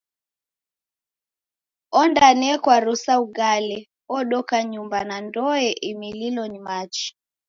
Ondanekwa 2.01 2.75
rusa 2.85 3.13
ugale, 3.25 3.77
odoka 4.17 4.57
nyumba 4.71 4.99
na 5.09 5.17
ndoe 5.25 5.69
imililo 5.89 6.43
ni 6.51 6.59
machi. 6.67 7.07